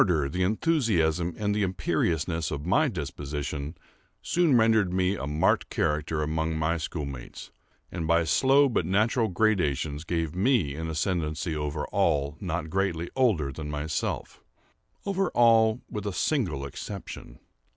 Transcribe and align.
_"In 0.03 0.07
truth, 0.07 0.15
the 0.15 0.15
ardor, 0.15 0.29
the 0.31 0.43
enthusiasm, 0.43 1.33
and 1.37 1.53
the 1.53 1.61
imperiousness 1.61 2.49
of 2.49 2.65
my 2.65 2.87
disposition, 2.87 3.77
soon 4.23 4.57
rendered 4.57 4.91
me 4.91 5.15
a 5.15 5.27
marked 5.27 5.69
character 5.69 6.23
among 6.23 6.57
my 6.57 6.77
schoolmates, 6.77 7.51
and 7.91 8.07
by 8.07 8.23
slow, 8.23 8.67
but 8.67 8.83
natural 8.83 9.27
gradations, 9.27 10.03
gave 10.03 10.33
me 10.33 10.73
an 10.73 10.87
ascendancy 10.89 11.55
over 11.55 11.85
all 11.89 12.35
not 12.39 12.71
greatly 12.71 13.11
older 13.15 13.51
than 13.51 13.69
myself;—over 13.69 15.29
all 15.35 15.81
with 15.87 16.07
a 16.07 16.13
single 16.13 16.65
exception. 16.65 17.37